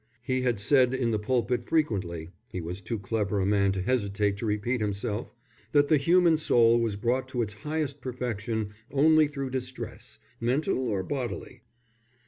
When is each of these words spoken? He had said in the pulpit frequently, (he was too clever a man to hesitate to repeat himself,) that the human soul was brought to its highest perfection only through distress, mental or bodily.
He 0.23 0.41
had 0.41 0.59
said 0.59 0.95
in 0.95 1.11
the 1.11 1.19
pulpit 1.19 1.69
frequently, 1.69 2.31
(he 2.51 2.59
was 2.59 2.81
too 2.81 2.97
clever 2.97 3.39
a 3.39 3.45
man 3.45 3.71
to 3.73 3.83
hesitate 3.83 4.35
to 4.37 4.47
repeat 4.47 4.81
himself,) 4.81 5.35
that 5.73 5.89
the 5.89 5.97
human 5.97 6.37
soul 6.37 6.79
was 6.79 6.95
brought 6.95 7.27
to 7.27 7.43
its 7.43 7.53
highest 7.53 8.01
perfection 8.01 8.73
only 8.89 9.27
through 9.27 9.51
distress, 9.51 10.17
mental 10.39 10.79
or 10.89 11.03
bodily. 11.03 11.61